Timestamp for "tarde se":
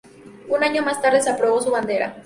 0.99-1.29